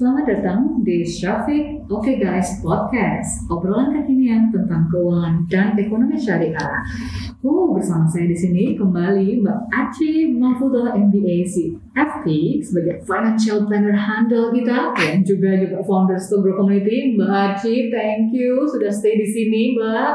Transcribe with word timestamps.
Selamat 0.00 0.32
datang 0.32 0.80
di 0.80 1.04
Syafiq 1.04 1.84
Oke 1.92 2.16
Guys 2.16 2.64
Podcast, 2.64 3.44
obrolan 3.52 3.92
kekinian 3.92 4.48
tentang 4.48 4.88
keuangan 4.88 5.44
dan 5.44 5.76
ekonomi 5.76 6.16
syariah. 6.16 6.80
Oh, 7.44 7.76
bersama 7.76 8.08
saya 8.08 8.24
di 8.24 8.32
sini 8.32 8.80
kembali 8.80 9.44
Mbak 9.44 9.60
Aci 9.68 10.32
Mahfudah 10.32 10.96
MBA 10.96 11.44
CFP 11.44 12.24
sebagai 12.64 13.04
financial 13.04 13.68
planner 13.68 13.92
handle 13.92 14.48
kita 14.56 14.96
dan 14.96 15.20
juga 15.20 15.60
juga 15.60 15.84
founder 15.84 16.16
Stobro 16.16 16.56
Community. 16.56 17.20
Mbak 17.20 17.60
Aci, 17.60 17.92
thank 17.92 18.32
you 18.32 18.64
sudah 18.72 18.88
stay 18.88 19.20
di 19.20 19.28
sini, 19.28 19.76
Mbak. 19.76 20.12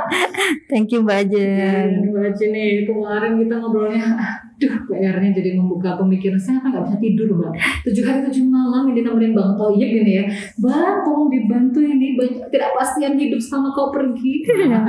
Thank 0.65 0.97
you 0.97 1.05
Mbak 1.05 1.29
Jen. 1.29 2.09
Mbak 2.09 2.33
Aci 2.33 2.49
nih, 2.49 2.89
kemarin 2.89 3.37
kita 3.37 3.61
ngobrolnya 3.61 4.41
Duh, 4.55 4.71
PR-nya 4.87 5.35
jadi 5.35 5.59
membuka 5.59 5.99
pemikiran 5.99 6.39
saya 6.39 6.63
kan 6.63 6.71
nggak 6.71 6.87
bisa 6.87 6.97
tidur, 7.03 7.27
Mbak. 7.35 7.53
Tujuh 7.83 8.03
hari 8.07 8.19
tujuh 8.31 8.47
malam 8.47 8.87
ini 8.87 9.03
nemenin 9.03 9.35
Bang 9.35 9.51
Toyib 9.59 9.91
ini 9.91 10.23
ya. 10.23 10.25
Bang, 10.63 11.03
tolong 11.03 11.27
dibantu 11.27 11.83
ini 11.83 12.15
banyak 12.15 12.47
tidak 12.47 12.71
pastian 12.71 13.19
hidup 13.19 13.41
sama 13.43 13.75
kau 13.75 13.91
pergi. 13.91 14.47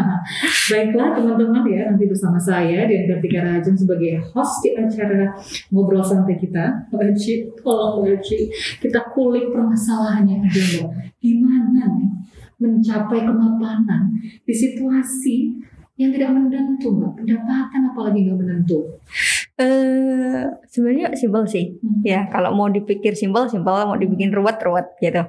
Baiklah 0.71 1.19
teman-teman 1.19 1.67
ya, 1.67 1.91
nanti 1.91 2.07
bersama 2.07 2.39
saya 2.39 2.87
dan 2.87 3.11
Kartika 3.11 3.43
Rajan 3.43 3.75
sebagai 3.75 4.23
host 4.31 4.63
di 4.63 4.71
acara 4.79 5.35
ngobrol 5.75 6.07
santai 6.07 6.39
kita. 6.39 6.87
Mbak 6.95 7.19
tolong 7.67 8.07
Mbak 8.07 8.23
kita 8.79 9.01
kulik 9.11 9.51
permasalahannya 9.51 10.47
aja 10.47 10.63
Mbak. 10.63 10.91
Gimana 11.19 11.83
nih 11.91 12.11
mencapai 12.57 13.21
kemapanan 13.27 14.17
di 14.47 14.55
situasi 14.55 15.37
yang 15.97 16.13
tidak 16.13 16.33
menentu. 16.37 16.93
Pendapatan 17.17 17.93
apalagi 17.93 18.29
nggak 18.29 18.39
menentu. 18.41 19.01
Eh 19.57 20.45
sebenarnya 20.69 21.17
simpel 21.17 21.49
sih. 21.49 21.81
Hmm. 21.81 22.05
Ya, 22.05 22.29
kalau 22.29 22.53
mau 22.53 22.69
dipikir 22.69 23.17
simpel 23.17 23.49
simpel, 23.49 23.73
mau 23.89 23.97
dibikin 23.97 24.29
ruwet 24.29 24.61
ruwet 24.61 24.93
gitu. 25.01 25.25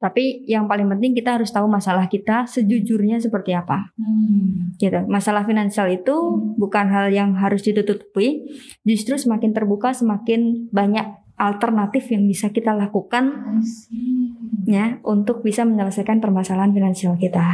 Tapi 0.00 0.48
yang 0.48 0.64
paling 0.64 0.88
penting 0.88 1.12
kita 1.12 1.36
harus 1.36 1.52
tahu 1.52 1.68
masalah 1.68 2.08
kita 2.08 2.48
sejujurnya 2.48 3.20
seperti 3.20 3.52
apa. 3.52 3.92
Hmm. 4.00 4.72
Gitu. 4.80 5.04
Masalah 5.12 5.44
finansial 5.44 5.92
itu 5.92 6.16
Hmm. 6.16 6.56
bukan 6.56 6.88
hal 6.88 7.12
yang 7.12 7.36
harus 7.36 7.60
ditutupi, 7.68 8.48
justru 8.88 9.20
semakin 9.20 9.52
terbuka 9.52 9.92
semakin 9.92 10.72
banyak 10.72 11.04
alternatif 11.36 12.08
yang 12.08 12.24
bisa 12.24 12.48
kita 12.48 12.72
lakukan 12.72 13.28
ya 14.64 15.04
untuk 15.04 15.44
bisa 15.44 15.68
menyelesaikan 15.68 16.16
permasalahan 16.24 16.72
finansial 16.72 17.20
kita. 17.20 17.44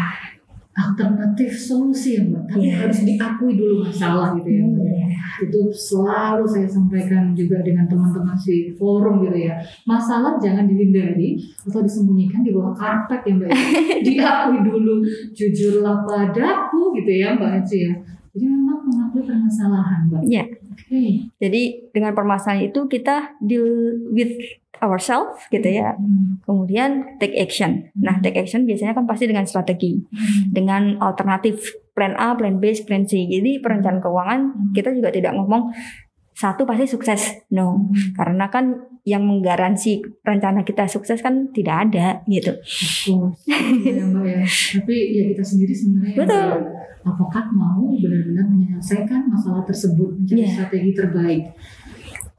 Alternatif 0.73 1.53
solusi 1.53 2.17
ya 2.17 2.23
mbak 2.25 2.43
tapi 2.49 2.65
Iya. 2.65 2.75
harus 2.85 2.99
diakui 3.03 3.53
dulu 3.55 3.85
masalah 3.85 4.33
gitu 4.37 4.49
ya 4.49 4.65
mbak 4.65 4.87
ya. 4.89 5.07
itu 5.43 5.61
selalu 5.69 6.45
saya 6.45 6.65
sampaikan 6.65 7.33
juga 7.33 7.61
dengan 7.61 7.85
teman-teman 7.85 8.33
si 8.35 8.73
forum 8.73 9.21
gitu 9.23 9.37
ya 9.37 9.61
masalah 9.85 10.37
jangan 10.37 10.65
dihindari 10.65 11.37
atau 11.63 11.81
disembunyikan 11.81 12.41
di 12.41 12.51
bawah 12.51 12.73
karpet 12.73 13.21
ya 13.23 13.33
mbak 13.37 13.49
ya. 13.49 13.57
diakui 14.07 14.59
dulu 14.63 14.95
jujurlah 15.31 15.97
padaku 16.03 16.97
gitu 16.97 17.13
ya 17.13 17.37
mbak 17.37 17.61
Aci 17.61 17.77
ya 17.85 17.93
jadi 18.33 18.45
memang 18.49 18.81
mengakui 18.89 19.23
permasalahan 19.23 20.09
mbak 20.09 20.23
Iya. 20.25 20.45
oke 20.73 21.05
Jadi 21.37 21.63
dengan 21.93 22.13
permasalahan 22.13 22.73
itu 22.73 22.81
kita 22.87 23.37
deal 23.41 23.69
with 24.09 24.33
ourselves 24.83 25.39
gitu 25.49 25.65
ya. 25.65 25.95
Hmm. 25.95 26.43
Kemudian 26.43 27.17
take 27.17 27.39
action. 27.39 27.89
Nah, 27.95 28.19
take 28.19 28.37
action 28.37 28.67
biasanya 28.67 28.93
kan 28.93 29.07
pasti 29.07 29.31
dengan 29.31 29.47
strategi, 29.47 30.03
Hmm. 30.03 30.51
dengan 30.51 30.83
alternatif 30.99 31.63
plan 31.95 32.19
A, 32.19 32.35
plan 32.35 32.59
B, 32.59 32.75
plan 32.83 33.07
C. 33.07 33.25
Jadi 33.25 33.63
perencanaan 33.63 34.03
keuangan 34.03 34.41
kita 34.75 34.91
juga 34.91 35.09
tidak 35.09 35.39
ngomong 35.39 35.71
satu 36.33 36.65
pasti 36.65 36.91
sukses. 36.91 37.45
No. 37.49 37.87
Hmm. 37.87 38.13
Karena 38.13 38.51
kan 38.51 38.75
yang 39.03 39.27
menggaransi 39.27 39.99
rencana 40.23 40.63
kita 40.63 40.87
sukses 40.87 41.19
kan 41.19 41.51
tidak 41.51 41.91
ada 41.91 42.23
gitu. 42.27 42.55
Iya, 43.83 44.03
Mbak 44.07 44.25
ya. 44.27 44.43
Tapi 44.79 44.95
ya 45.11 45.23
kita 45.35 45.43
sendiri 45.43 45.75
sebenarnya 45.75 46.17
Betul. 46.23 46.47
ya, 46.55 46.59
apakah 47.03 47.45
mau 47.51 47.83
benar-benar 47.99 48.47
menyelesaikan 48.47 49.27
masalah 49.27 49.67
tersebut 49.67 50.23
mencari 50.23 50.47
Iya. 50.47 50.51
strategi 50.55 50.91
terbaik. 50.95 51.43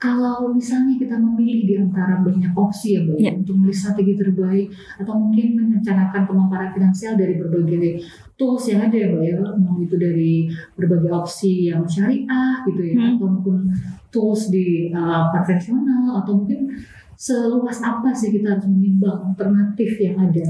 Kalau 0.03 0.51
misalnya 0.51 0.99
kita 0.99 1.15
memilih 1.15 1.63
di 1.63 1.75
antara 1.79 2.19
banyak 2.19 2.51
opsi 2.59 2.99
ya 2.99 3.07
Mbak 3.07 3.15
Iya. 3.23 3.31
untuk 3.39 3.55
memilih 3.55 3.77
strategi 3.79 4.13
terbaik 4.19 4.67
atau 4.99 5.13
mungkin 5.15 5.45
merencanakan 5.55 6.21
kemapanan 6.27 6.69
finansial 6.75 7.15
dari 7.15 7.39
berbagai 7.39 8.03
tools 8.35 8.67
yang 8.67 8.83
ada 8.83 8.97
ya 8.99 9.07
Mbak 9.15 9.23
ya, 9.23 9.35
mau 9.63 9.79
itu 9.79 9.95
dari 9.95 10.51
berbagai 10.75 11.07
opsi 11.07 11.71
yang 11.71 11.87
syariah 11.87 12.59
gitu 12.67 12.83
ya, 12.83 12.95
Hmm. 12.99 13.15
atau 13.15 13.27
mungkin 13.31 13.71
tools 14.11 14.51
di 14.51 14.91
uh, 14.91 15.31
konvensional 15.31 16.19
atau 16.19 16.35
mungkin 16.35 16.67
seluas 17.15 17.79
apa 17.79 18.11
sih 18.11 18.35
kita 18.35 18.59
harus 18.59 18.67
menimbang 18.67 19.31
alternatif 19.31 19.95
yang 20.03 20.19
ada. 20.19 20.43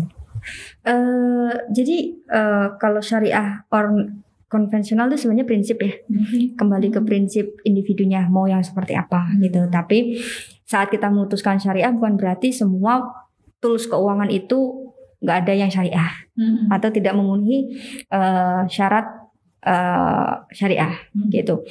Eh 0.83 1.53
jadi 1.69 1.97
eh, 2.17 2.67
kalau 2.75 2.99
syariah 2.99 3.61
or 3.69 3.93
konvensional 4.53 5.09
itu 5.09 5.25
sebenarnya 5.25 5.49
prinsip 5.49 5.81
ya. 5.81 5.89
kembali 6.53 6.93
ke 6.93 7.01
prinsip 7.01 7.57
individunya 7.65 8.29
mau 8.29 8.45
yang 8.45 8.61
seperti 8.61 8.93
apa 8.93 9.33
Hmm. 9.33 9.41
gitu. 9.41 9.65
Tapi 9.67 10.21
saat 10.63 10.87
kita 10.87 11.09
memutuskan 11.09 11.57
syariah 11.57 11.89
bukan 11.89 12.13
berarti 12.13 12.53
semua 12.53 13.01
tools 13.57 13.89
keuangan 13.89 14.29
itu 14.29 14.85
nggak 15.19 15.37
ada 15.43 15.53
yang 15.55 15.67
syariah 15.67 16.11
Hmm. 16.37 16.69
atau 16.69 16.89
tidak 16.89 17.13
memenuhi 17.13 17.73
eh, 18.07 18.61
syarat 18.67 19.05
eh, 19.63 20.33
syariah 20.51 20.93
gitu. 21.29 21.63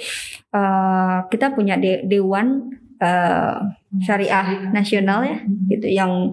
Eh, 0.50 1.18
kita 1.28 1.52
punya 1.52 1.76
de- 1.76 2.02
dewan 2.02 2.72
eh, 2.98 3.56
syariah 3.98 4.70
nasional 4.70 5.20
ya 5.22 5.38
gitu 5.68 5.86
yang 5.86 6.32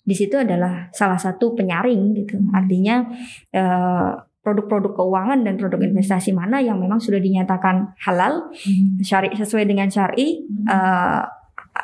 di 0.00 0.12
situ 0.12 0.34
adalah 0.34 0.90
salah 0.90 1.16
satu 1.16 1.54
penyaring 1.54 2.12
gitu. 2.12 2.36
Artinya 2.50 3.06
eh, 3.50 4.12
produk-produk 4.40 4.96
keuangan 4.96 5.44
dan 5.44 5.60
produk 5.60 5.84
investasi 5.84 6.32
mana 6.32 6.64
yang 6.64 6.80
memang 6.80 6.96
sudah 6.96 7.20
dinyatakan 7.20 7.92
halal 8.00 8.48
Hmm. 8.50 8.96
syari 9.04 9.28
sesuai 9.36 9.68
dengan 9.68 9.88
syari 9.92 10.42
eh, 10.48 11.22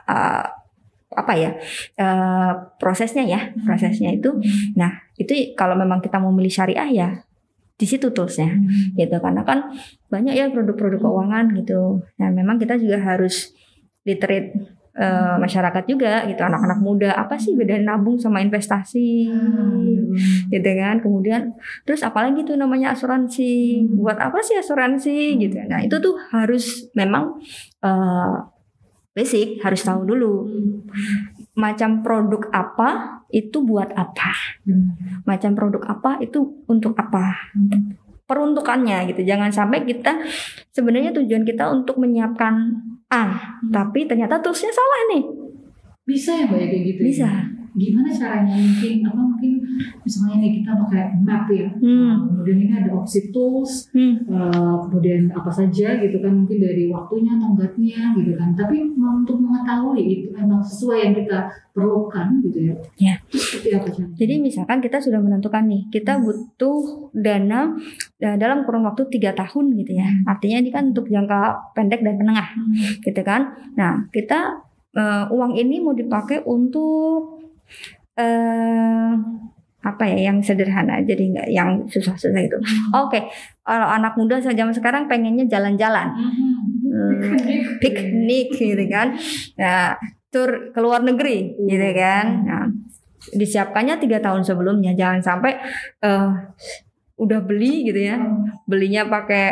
eh, 0.08 0.44
apa 1.16 1.32
ya 1.36 1.52
eh, 1.96 2.52
prosesnya 2.80 3.24
ya 3.24 3.40
prosesnya 3.64 4.12
itu. 4.12 4.36
Nah 4.76 4.92
itu 5.16 5.32
kalau 5.56 5.76
memang 5.76 6.00
kita 6.00 6.16
mau 6.20 6.32
milih 6.32 6.52
syariah 6.52 6.88
ya 6.92 7.08
di 7.76 7.84
situ 7.84 8.08
toolsnya 8.12 8.48
Hmm. 8.56 8.96
gitu. 8.96 9.16
Karena 9.20 9.44
kan 9.44 9.68
banyak 10.08 10.32
ya 10.32 10.48
produk-produk 10.48 11.00
keuangan 11.00 11.52
gitu. 11.60 12.00
Nah 12.20 12.28
memang 12.32 12.56
kita 12.56 12.80
juga 12.80 13.00
harus 13.04 13.52
literate 14.06 14.75
eh, 14.96 15.36
masyarakat 15.36 15.84
juga 15.84 16.24
gitu 16.24 16.40
anak-anak 16.40 16.80
muda 16.80 17.10
apa 17.12 17.36
sih 17.36 17.52
beda 17.52 17.76
nabung 17.80 18.16
sama 18.16 18.40
investasi? 18.40 19.28
Hmm. 19.28 20.16
gitu 20.48 20.70
kan 20.80 20.96
kemudian 21.04 21.52
terus 21.84 22.00
apalagi 22.00 22.42
tuh 22.42 22.56
namanya 22.56 22.96
asuransi? 22.96 23.84
Buat 23.92 24.18
apa 24.18 24.40
sih 24.40 24.56
asuransi? 24.56 25.36
Gitu. 25.36 25.56
Nah 25.68 25.84
itu 25.84 25.96
tuh 26.00 26.16
harus 26.32 26.88
memang 26.96 27.36
eh, 27.84 28.36
basic 29.12 29.60
harus 29.60 29.80
tahu 29.84 30.04
dulu. 30.08 30.48
Macam 31.56 32.04
produk 32.04 32.52
apa 32.52 33.20
itu 33.32 33.64
buat 33.64 33.92
apa? 33.92 34.32
Hmm. 34.66 35.22
macam 35.22 35.54
produk 35.54 35.82
apa 35.86 36.18
itu 36.22 36.64
untuk 36.66 36.92
apa 36.98 37.54
peruntukannya 38.26 39.06
gitu 39.14 39.22
jangan 39.22 39.48
sampai 39.54 39.86
kita 39.86 40.18
sebenarnya 40.74 41.14
tujuan 41.14 41.46
kita 41.46 41.70
untuk 41.70 41.96
menyiapkan 42.02 42.54
A 43.10 43.38
tapi 43.70 44.04
ternyata 44.04 44.42
toolsnya 44.42 44.70
salah 44.74 45.00
nih 45.14 45.24
Bisa 46.06 46.38
ya 46.38 46.46
mbak 46.46 46.58
ya 46.62 46.66
kayak 46.70 46.82
gitu? 46.86 47.00
ya? 47.22 47.55
Gimana 47.76 48.08
caranya 48.08 48.56
mungkin 48.56 49.04
apa 49.04 49.20
mungkin 49.20 49.52
misalnya 50.00 50.36
nih 50.40 50.52
kita 50.58 50.70
pakai 50.80 51.02
map 51.20 51.44
ya, 51.52 51.68
Hmm. 51.76 52.24
kemudian 52.24 52.58
ini 52.64 52.72
ada 52.72 52.96
opsi 52.96 53.28
tools, 53.28 53.92
hmm. 53.92 54.24
eh, 54.26 54.74
kemudian 54.88 55.28
apa 55.30 55.52
saja 55.52 56.00
gitu 56.00 56.16
kan 56.18 56.32
mungkin 56.32 56.56
dari 56.56 56.88
waktunya, 56.88 57.36
tonggaknya 57.36 58.16
gitu 58.16 58.32
kan. 58.32 58.56
Tapi 58.56 58.96
untuk 58.96 59.36
mengetahui 59.36 60.02
itu 60.02 60.26
memang 60.32 60.64
sesuai 60.64 60.98
yang 61.04 61.14
kita 61.14 61.52
perlukan 61.76 62.40
gitu 62.40 62.72
ya. 62.72 62.74
Ya. 62.96 63.14
Seperti 63.28 63.68
apa 63.76 63.86
caranya? 63.92 64.16
Jadi 64.16 64.34
misalkan 64.40 64.78
kita 64.80 64.96
sudah 64.96 65.20
menentukan 65.20 65.68
nih, 65.68 65.84
kita 65.92 66.16
butuh 66.16 67.12
dana 67.12 67.76
eh, 68.16 68.36
dalam 68.40 68.64
kurun 68.64 68.88
waktu 68.88 69.04
tiga 69.12 69.36
tahun 69.36 69.76
gitu 69.76 69.92
ya. 69.92 70.08
Artinya 70.24 70.64
ini 70.64 70.72
kan 70.72 70.96
untuk 70.96 71.12
jangka 71.12 71.76
pendek 71.76 72.00
dan 72.00 72.16
menengah, 72.16 72.48
Hmm. 72.56 73.04
gitu 73.04 73.20
kan. 73.20 73.52
Nah 73.76 74.08
kita 74.08 74.64
eh, 74.96 75.24
uang 75.28 75.52
ini 75.52 75.76
mau 75.76 75.92
dipakai 75.92 76.40
untuk 76.48 77.35
eh 78.16 79.12
apa 79.86 80.02
ya 80.02 80.32
yang 80.32 80.42
sederhana, 80.42 80.98
jadi 81.06 81.22
nggak 81.30 81.48
yang 81.54 81.70
susah-susah 81.86 82.42
itu. 82.42 82.58
Oke, 82.90 83.30
kalau 83.62 83.86
anak 83.86 84.18
muda 84.18 84.42
zaman 84.42 84.74
sekarang 84.74 85.06
pengennya 85.06 85.46
jalan-jalan, 85.46 86.10
Hmm. 86.10 87.20
Hmm, 87.20 87.76
piknik 87.78 88.56
gitu 88.56 88.84
kan. 88.88 89.12
Nah, 89.60 89.94
tur 90.32 90.72
ke 90.72 90.78
luar 90.80 91.04
negeri 91.04 91.54
gitu 91.68 91.88
kan. 91.92 92.26
Nah, 92.46 92.64
disiapkannya 93.36 94.00
tiga 94.00 94.18
tahun 94.22 94.42
sebelumnya, 94.46 94.96
jangan 94.96 95.20
sampai 95.20 95.60
eh, 96.02 96.30
udah 97.20 97.40
beli 97.44 97.88
gitu 97.90 98.00
ya, 98.00 98.16
belinya 98.64 99.04
pakai 99.06 99.46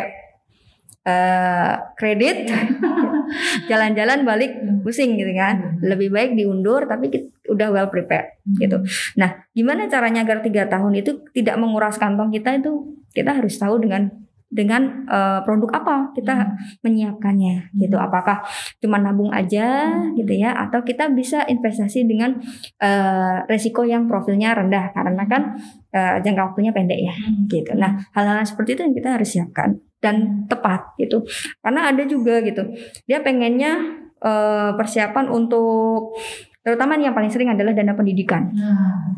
eh, 1.05 1.73
kredit, 1.95 2.49
jalan-jalan 3.69 4.23
balik 4.23 4.51
pusing 4.81 5.15
gitu 5.19 5.31
kan. 5.35 5.79
Lebih 5.81 6.09
baik 6.11 6.31
diundur 6.37 6.85
tapi 6.85 7.09
kita 7.09 7.27
udah 7.49 7.67
well 7.69 7.89
prepared 7.89 8.41
gitu. 8.57 8.81
Nah 9.17 9.45
gimana 9.53 9.85
caranya 9.85 10.25
agar 10.25 10.41
tiga 10.41 10.65
tahun 10.65 10.97
itu 11.01 11.25
tidak 11.33 11.55
menguras 11.61 11.95
kantong 12.01 12.33
kita 12.33 12.57
itu? 12.57 12.97
Kita 13.15 13.31
harus 13.31 13.55
tahu 13.55 13.79
dengan 13.79 14.25
dengan 14.55 15.03
uh, 15.09 15.43
produk 15.43 15.83
apa 15.83 15.95
kita 16.13 16.33
Hmm. 16.35 16.55
menyiapkannya 16.85 17.75
gitu. 17.75 17.97
Apakah 17.99 18.45
cuma 18.79 19.01
nabung 19.01 19.33
aja 19.33 19.99
gitu 20.15 20.33
ya 20.35 20.55
atau 20.55 20.85
kita 20.85 21.11
bisa 21.11 21.43
investasi 21.43 22.07
dengan 22.07 22.39
uh, 22.79 23.43
resiko 23.51 23.83
yang 23.83 24.07
profilnya 24.07 24.55
rendah? 24.55 24.95
Karena 24.95 25.23
kan 25.25 25.59
uh, 25.91 26.17
jangka 26.23 26.53
waktunya 26.53 26.71
pendek 26.71 26.99
ya 27.03 27.15
gitu. 27.51 27.75
Nah, 27.75 27.99
hal-hal 28.15 28.45
seperti 28.47 28.79
itu 28.79 28.81
yang 28.87 28.95
kita 28.95 29.09
harus 29.19 29.29
siapkan 29.31 29.75
dan 30.05 30.45
tepat 30.45 30.93
gitu. 31.01 31.25
Karena 31.65 31.89
ada 31.89 32.05
juga 32.05 32.45
gitu. 32.45 32.61
Dia 33.09 33.25
pengennya 33.25 34.05
eh, 34.21 34.71
persiapan 34.77 35.25
untuk 35.33 36.13
terutama 36.61 36.97
yang 37.01 37.17
paling 37.17 37.33
sering 37.33 37.49
adalah 37.49 37.73
dana 37.73 37.97
pendidikan. 37.97 38.53
Nah, 38.53 39.17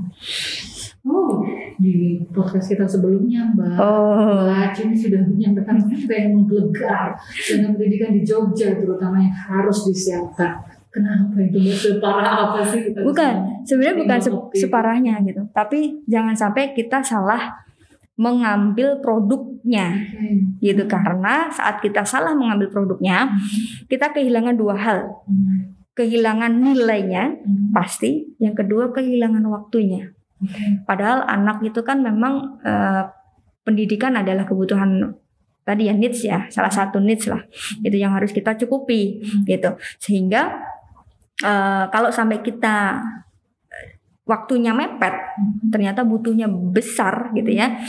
oh 1.03 1.43
di 1.77 2.25
podcast 2.33 2.73
kita 2.73 2.85
sebelumnya 2.89 3.53
Mbak. 3.53 3.77
Oh. 3.77 4.43
Mbak 4.49 4.67
Cini 4.73 4.95
sudah 4.97 5.21
menyampaikan 5.23 5.77
apa 5.77 6.13
yang 6.15 6.31
menggelegar 6.41 7.13
dengan 7.45 7.71
pendidikan 7.77 8.11
di 8.17 8.21
Jogja 8.25 8.73
terutama 8.75 9.21
yang 9.21 9.35
harus 9.35 9.85
disiapkan. 9.85 10.63
Kenapa 10.87 11.37
itu 11.37 11.61
separah 11.69 12.49
apa 12.49 12.59
sih 12.65 12.89
kita 12.89 13.05
Bukan, 13.05 13.61
sebenarnya 13.61 13.97
bukan 14.01 14.19
se- 14.19 14.65
separahnya 14.65 15.21
gitu. 15.21 15.45
Tapi 15.53 16.01
jangan 16.09 16.33
sampai 16.33 16.73
kita 16.73 17.05
salah 17.05 17.61
mengambil 18.17 18.97
produknya 18.99 19.93
Oke. 19.93 20.57
gitu 20.59 20.83
karena 20.89 21.53
saat 21.53 21.79
kita 21.79 22.01
salah 22.01 22.33
mengambil 22.33 22.73
produknya 22.73 23.29
kita 23.85 24.09
kehilangan 24.09 24.57
dua 24.57 24.75
hal 24.75 24.99
Hmm. 25.29 25.77
kehilangan 25.93 26.49
nilainya 26.57 27.37
Hmm. 27.37 27.69
pasti 27.71 28.25
yang 28.41 28.57
kedua 28.57 28.89
kehilangan 28.89 29.45
waktunya 29.45 30.17
Oke. 30.37 30.85
Padahal 30.85 31.25
anak 31.25 31.65
itu 31.65 31.81
kan 31.81 32.01
memang 32.01 32.61
eh, 32.61 33.03
pendidikan 33.65 34.13
adalah 34.13 34.45
kebutuhan 34.45 35.17
tadi 35.65 35.89
ya 35.89 35.97
needs 35.97 36.23
ya, 36.23 36.45
salah 36.47 36.69
satu 36.71 37.01
needs 37.01 37.27
lah. 37.27 37.41
Itu 37.81 37.97
yang 37.97 38.13
harus 38.15 38.29
kita 38.31 38.53
cukupi 38.55 39.19
gitu. 39.49 39.73
Sehingga 39.97 40.61
eh, 41.41 41.83
kalau 41.89 42.13
sampai 42.13 42.45
kita 42.45 43.01
waktunya 44.27 44.75
mepet, 44.75 45.15
ternyata 45.71 46.03
butuhnya 46.03 46.45
besar 46.51 47.31
gitu 47.33 47.49
ya. 47.49 47.79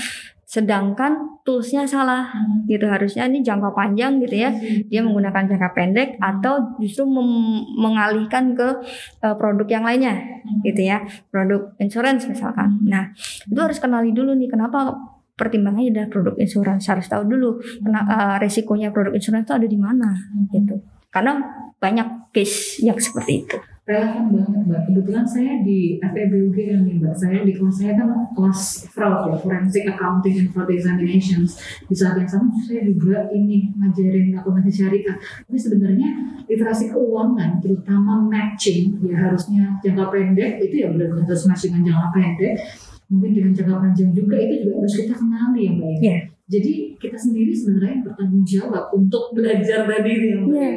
Sedangkan 0.48 1.44
toolsnya 1.44 1.84
salah 1.84 2.24
Hmm. 2.32 2.64
gitu 2.64 2.88
harusnya 2.88 3.28
ini 3.28 3.44
jangka 3.44 3.68
panjang 3.76 4.16
gitu 4.24 4.48
ya. 4.48 4.48
Dia 4.88 5.04
menggunakan 5.04 5.44
jangka 5.44 5.76
pendek 5.76 6.16
atau 6.16 6.72
justru 6.80 7.04
mengalihkan 7.76 8.56
ke 8.56 8.80
eh, 9.20 9.34
produk 9.36 9.68
yang 9.68 9.84
lainnya 9.84 10.16
gitu 10.64 10.88
ya. 10.88 11.04
Produk 11.28 11.76
insurance 11.76 12.24
misalkan. 12.24 12.80
Nah 12.88 13.12
itu 13.44 13.60
harus 13.60 13.76
kenali 13.76 14.16
dulu 14.16 14.32
nih 14.32 14.48
kenapa 14.48 14.96
pertimbangannya 15.36 15.92
adalah 15.92 16.08
produk 16.08 16.34
insurance. 16.40 16.88
Harus 16.88 17.06
tahu 17.12 17.28
dulu 17.28 17.60
kena, 17.84 18.00
eh, 18.08 18.36
resikonya 18.40 18.88
produk 18.88 19.12
insurance 19.12 19.44
itu 19.44 19.52
ada 19.52 19.68
di 19.68 19.76
mana 19.76 20.16
gitu. 20.48 20.80
Karena 21.12 21.44
banyak 21.76 22.32
case 22.32 22.80
yang 22.80 22.96
seperti 22.96 23.44
itu 23.44 23.58
relevan 23.88 24.24
banget 24.28 24.60
mbak. 24.68 24.80
Kebetulan 24.84 25.24
saya 25.24 25.52
di 25.64 25.96
FEBUG 25.96 26.56
kan 26.68 26.80
nih 26.84 26.94
mbak. 27.00 27.14
Saya 27.16 27.40
di 27.40 27.52
kelas 27.56 27.76
saya 27.80 27.92
kan 27.96 28.08
kelas 28.36 28.60
fraud 28.92 29.32
ya, 29.32 29.34
forensic 29.40 29.88
accounting 29.88 30.36
and 30.44 30.48
fraud 30.52 30.68
examinations. 30.68 31.56
Di 31.88 31.96
saat 31.96 32.20
yang 32.20 32.28
sama 32.28 32.52
saya 32.68 32.84
juga 32.84 33.32
ini 33.32 33.72
ngajarin 33.80 34.36
akuntansi 34.36 34.84
syariah. 34.84 35.16
Tapi 35.16 35.56
sebenarnya 35.56 36.08
literasi 36.44 36.92
keuangan, 36.92 37.64
terutama 37.64 38.28
matching, 38.28 39.00
ya 39.00 39.16
harusnya 39.16 39.80
jangka 39.80 40.12
pendek 40.12 40.60
itu 40.60 40.84
ya 40.84 40.92
benar-benar 40.92 41.24
harus 41.24 41.48
match 41.48 41.72
dengan 41.72 41.88
jangka 41.88 42.08
pendek. 42.12 42.54
Mungkin 43.08 43.30
dengan 43.40 43.52
jangka 43.56 43.74
panjang 43.80 44.10
juga 44.12 44.36
itu 44.36 44.68
juga 44.68 44.84
harus 44.84 44.94
kita 45.00 45.14
kenali 45.16 45.60
ya 45.64 45.72
mbak. 45.72 45.88
ya. 45.88 45.96
Iya. 45.96 46.18
Jadi 46.48 46.72
kita 47.00 47.16
sendiri 47.16 47.52
sebenarnya 47.56 48.04
bertanggung 48.04 48.44
jawab 48.44 48.84
untuk 48.92 49.32
belajar 49.32 49.88
tadi 49.88 50.12
ya 50.12 50.36
mbak. 50.44 50.52
Iya. 50.52 50.72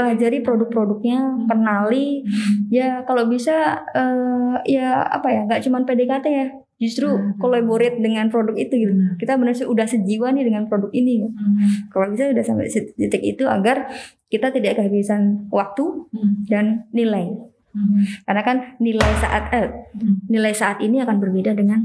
Pelajari 0.00 0.40
produk-produknya 0.40 1.44
kenali 1.44 2.24
ya 2.72 3.04
kalau 3.04 3.28
bisa 3.28 3.84
eh, 3.92 4.54
ya 4.64 5.04
apa 5.04 5.28
ya 5.28 5.40
nggak 5.44 5.60
cuma 5.60 5.84
PDKT 5.84 6.26
ya 6.26 6.48
justru 6.80 7.12
Hmm. 7.12 7.36
collaborate 7.36 8.00
dengan 8.00 8.32
produk 8.32 8.56
itu 8.56 8.72
gitu 8.72 8.96
Benar. 8.96 9.20
kita 9.20 9.36
benar 9.36 9.52
sih 9.52 9.68
udah 9.68 9.84
sejiwa 9.84 10.32
nih 10.32 10.48
dengan 10.48 10.64
produk 10.64 10.88
ini 10.90 11.20
Hmm. 11.20 11.92
kalau 11.92 12.08
bisa 12.08 12.32
udah 12.32 12.40
sampai 12.40 12.72
titik 12.72 13.20
itu 13.20 13.44
agar 13.44 13.92
kita 14.32 14.48
tidak 14.48 14.80
kehabisan 14.80 15.44
waktu 15.52 16.08
Hmm. 16.08 16.48
dan 16.48 16.88
nilai 16.96 17.36
Hmm. 17.76 18.00
karena 18.24 18.42
kan 18.42 18.56
nilai 18.80 19.10
saat 19.20 19.52
eh, 19.52 19.68
Hmm. 19.92 20.24
nilai 20.26 20.56
saat 20.56 20.80
ini 20.80 21.04
akan 21.04 21.20
berbeda 21.20 21.52
dengan 21.52 21.84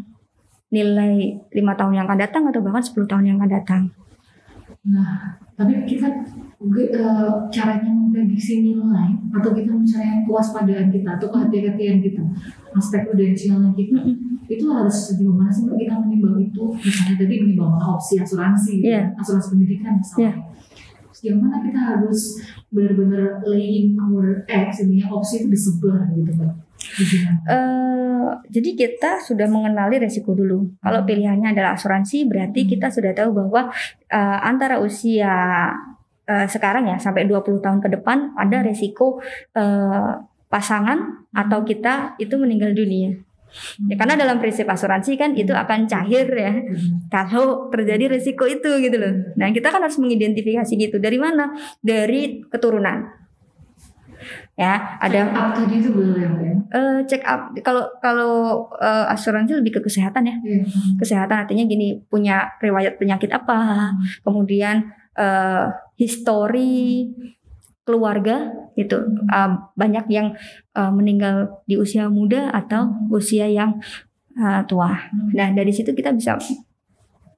nilai 0.71 1.43
lima 1.51 1.75
tahun 1.75 1.93
yang 1.93 2.05
akan 2.07 2.19
datang 2.19 2.43
atau 2.47 2.63
bahkan 2.63 2.81
10 2.81 3.05
tahun 3.05 3.23
yang 3.27 3.37
akan 3.37 3.51
datang 3.51 3.83
Nah, 4.85 5.33
tapi 5.57 5.81
kita 5.89 6.05
eh, 6.61 7.31
caranya 7.49 7.89
memprediksi 7.89 8.61
nilai 8.61 9.17
atau 9.33 9.49
kita 9.51 9.71
mencari 9.73 10.21
kewaspadaan 10.29 10.93
kita 10.93 11.17
atau 11.17 11.27
kehati-hatian 11.33 11.99
kita, 12.05 12.21
aspek 12.77 13.09
prudensialnya 13.09 13.73
kita 13.73 13.97
itu 14.45 14.65
harus 14.69 14.93
sejauh 15.09 15.33
mana 15.33 15.49
sih 15.49 15.65
Mbak, 15.65 15.77
kita 15.81 15.93
menimbang 16.05 16.37
itu? 16.37 16.63
Misalnya 16.69 17.15
tadi 17.17 17.33
menimbang 17.41 17.69
mana 17.73 17.97
opsi 17.97 18.21
asuransi, 18.21 18.85
Iya. 18.85 19.09
asuransi 19.17 19.57
pendidikan 19.57 19.97
misalnya. 19.97 20.21
Iya. 20.21 20.31
Sejauh 21.09 21.39
mana 21.41 21.57
kita 21.65 21.79
harus 21.81 22.21
benar-benar 22.69 23.41
laying 23.41 23.97
our 23.97 24.45
eggs 24.45 24.85
ini 24.85 25.01
ya, 25.01 25.09
opsi 25.09 25.41
itu 25.41 25.47
disebar 25.49 26.05
gitu 26.13 26.29
Mbak. 26.29 26.64
Eh, 27.45 28.27
jadi 28.49 28.69
kita 28.73 29.21
sudah 29.21 29.45
mengenali 29.45 30.01
resiko 30.01 30.33
dulu. 30.33 30.65
Kalau 30.81 31.01
Hmm. 31.01 31.09
pilihannya 31.09 31.53
adalah 31.53 31.77
asuransi, 31.77 32.25
berarti 32.25 32.65
Hmm. 32.65 32.69
kita 32.73 32.87
sudah 32.89 33.13
tahu 33.13 33.33
bahwa 33.33 33.69
eh, 34.09 34.39
antara 34.41 34.81
usia 34.81 35.69
eh, 36.25 36.47
sekarang 36.49 36.89
ya 36.89 36.97
sampai 36.97 37.29
20 37.29 37.61
tahun 37.61 37.85
ke 37.85 37.89
depan 37.99 38.33
ada 38.33 38.65
resiko 38.65 39.21
eh, 39.53 40.11
pasangan 40.49 41.29
atau 41.31 41.61
kita 41.61 42.17
itu 42.17 42.33
meninggal 42.37 42.73
dunia. 42.73 43.13
Ya, 43.87 43.95
karena 43.95 44.19
dalam 44.19 44.43
prinsip 44.43 44.67
asuransi 44.67 45.15
kan 45.15 45.31
itu 45.31 45.55
akan 45.55 45.87
cair 45.87 46.27
ya 46.27 46.51
Hmm. 46.51 47.07
kalau 47.07 47.69
terjadi 47.69 48.11
resiko 48.11 48.43
itu 48.43 48.67
gitu 48.81 48.97
loh. 48.97 49.13
Nah 49.37 49.53
kita 49.53 49.69
kan 49.69 49.79
harus 49.79 49.95
mengidentifikasi 49.95 50.73
gitu 50.75 50.97
dari 50.97 51.15
mana? 51.15 51.53
Dari 51.79 52.41
keturunan. 52.49 53.05
Ya 54.55 54.97
ada 54.97 55.27
Check 55.27 55.35
up 55.35 55.49
tadi 55.53 55.75
itu 55.77 55.91
ya 56.15 56.54
Eh, 56.75 56.99
check 57.07 57.23
up. 57.23 57.55
Kalau 57.63 57.87
kalau 58.03 58.33
eh, 58.83 59.05
asuransi 59.15 59.63
lebih 59.63 59.79
ke 59.79 59.81
kesehatan 59.87 60.27
ya. 60.27 60.35
Iya. 60.43 60.63
kesehatan 60.99 61.47
artinya 61.47 61.63
gini 61.63 62.03
punya 62.11 62.51
riwayat 62.59 62.99
penyakit 62.99 63.31
apa 63.31 63.91
kemudian 64.27 64.91
eh, 65.15 65.71
histori 65.95 67.07
keluarga 67.87 68.51
itu 68.75 68.97
Eh, 69.31 69.51
banyak 69.79 70.05
yang 70.11 70.35
eh, 70.75 70.91
meninggal 70.91 71.63
di 71.63 71.79
usia 71.79 72.11
muda 72.11 72.51
atau 72.51 72.91
usia 73.07 73.47
yang 73.47 73.79
eh, 74.35 74.61
tua. 74.67 74.91
Nah 75.31 75.55
dari 75.55 75.71
situ 75.71 75.95
kita 75.95 76.11
bisa 76.11 76.35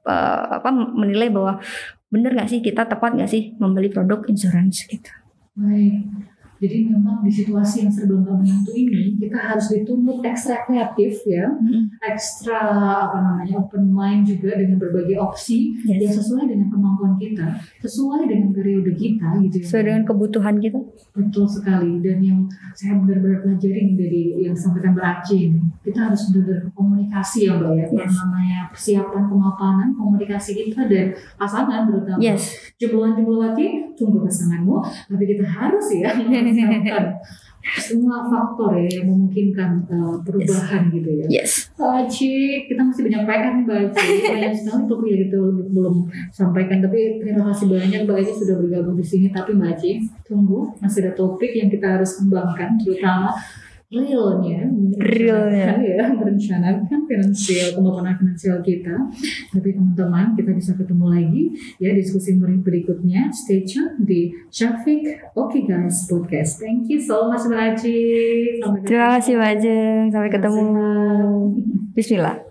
eh, 0.09 0.45
apa 0.57 0.69
menilai 0.73 1.29
bahwa 1.29 1.61
benar 2.09 2.33
nggak 2.33 2.49
sih 2.49 2.59
kita 2.65 2.89
tepat 2.89 3.13
nggak 3.13 3.29
sih 3.29 3.53
membeli 3.61 3.93
produk 3.93 4.25
insurance 4.25 4.87
gitu. 4.89 5.13
Baik. 5.57 6.36
Jadi 6.57 6.89
memang 6.89 7.21
di 7.21 7.29
situasi 7.29 7.85
yang 7.85 7.91
serba 7.91 8.17
nggak 8.17 8.35
menentu 8.35 8.71
ini 8.73 9.13
kita 9.15 9.37
harus 9.37 9.69
dituntut 9.69 10.19
ekstra 10.21 10.65
kreatif 10.65 11.21
ya, 11.23 11.45
ekstra 12.01 12.59
apa 13.03 13.17
namanya 13.19 13.57
open 13.57 13.87
mind 13.87 14.23
juga 14.23 14.55
dengan 14.55 14.77
berbagai 14.77 15.17
opsi 15.17 15.73
yang 15.83 15.97
Yes. 15.97 16.17
sesuai 16.17 16.45
dengan 16.45 16.69
kemampuan 16.69 17.13
kita, 17.17 17.45
sesuai 17.79 18.25
dengan 18.25 18.49
periode 18.51 18.93
kita 18.93 19.37
gitu 19.41 19.57
ya. 19.59 19.65
sesuai 19.65 19.83
dengan 19.83 20.03
kebutuhan 20.03 20.55
kita 20.57 20.79
Betul 21.13 21.45
sekali 21.45 21.97
dan 21.99 22.21
yang 22.21 22.39
saya 22.71 22.93
benar-benar 22.95 23.41
pelajari 23.41 23.93
dari 23.93 24.23
yang 24.39 24.53
disampaikan 24.53 24.93
Mbak 24.93 25.25
kita 25.81 25.99
harus 26.05 26.21
benar-benar 26.29 26.69
komunikasi 26.71 27.39
ya 27.45 27.57
Mbak 27.57 27.71
ya, 27.71 27.85
yang 27.87 27.93
Yes. 27.97 28.13
namanya 28.15 28.59
persiapan 28.69 29.23
kemapanan 29.25 29.89
komunikasi 29.93 30.51
kita 30.55 30.85
dan 30.85 31.05
pasangan 31.35 31.85
terutama. 31.85 32.19
yes 32.19 32.57
Jempoluan 32.77 33.17
jempolowati, 33.17 33.89
tunggu 33.97 34.21
pasanganmu, 34.21 34.77
tapi 35.09 35.23
kita 35.25 35.41
harus 35.43 35.85
ya 35.91 36.13
mempersiapkan 36.53 37.05
semua 37.75 38.23
faktor 38.31 38.79
ya 38.79 39.01
yang 39.01 39.11
memungkinkan 39.11 39.83
uh, 39.91 40.15
perubahan 40.23 40.87
gitu 40.87 41.09
ya. 41.19 41.25
yes 41.27 41.67
Mbak 41.75 42.07
Aci, 42.07 42.63
kita 42.63 42.79
masih 42.79 43.01
banyak 43.11 43.21
PR 43.27 43.51
nih 43.51 43.63
Mbak 43.67 43.79
Aci, 43.91 44.07
banyak 44.23 44.51
sekali 44.55 44.83
topik 44.87 45.07
yang 45.11 45.21
kita 45.27 45.37
belum 45.75 45.95
sampaikan, 46.31 46.77
tapi 46.79 46.99
terima 47.19 47.43
kasih 47.51 47.65
banyak 47.67 48.01
Mbak 48.07 48.17
Aci 48.23 48.33
sudah 48.39 48.55
bergabung 48.63 48.95
di 48.95 49.05
sini. 49.05 49.27
Tapi 49.35 49.51
Mbak 49.51 49.69
Aci, 49.75 49.91
tunggu, 50.23 50.71
masih 50.79 50.99
ada 51.03 51.11
topik 51.13 51.51
yang 51.53 51.67
kita 51.67 51.99
harus 51.99 52.15
kembangkan, 52.15 52.79
terutama 52.79 53.35
realnya 53.87 54.67
Realnya. 54.99 55.79
ya 55.79 56.05
merencanakan 56.11 57.07
finansial 57.07 57.79
kemampuan 57.79 58.15
finansial 58.19 58.59
kita 58.59 58.95
tapi 59.55 59.69
teman-teman 59.71 60.35
kita 60.35 60.51
bisa 60.51 60.75
ketemu 60.75 61.05
lagi 61.07 61.43
ya 61.79 61.95
diskusi 61.95 62.35
berikutnya 62.35 63.31
stay 63.31 63.63
tune 63.63 64.03
di 64.03 64.27
Syafiq 64.51 65.31
Oke 65.39 65.63
Guys 65.63 66.07
Podcast 66.11 66.59
thank 66.59 66.91
you 66.91 66.99
so 66.99 67.31
much 67.31 67.47
Mbak 67.47 67.63
Sampai 68.59 68.79
Terima 68.83 69.07
kasih. 69.17 69.33
Mbak 69.37 69.49
Ajeng. 69.57 70.03
Sampai 70.11 70.29
ketemu. 70.31 70.65
Bismillah. 71.95 72.46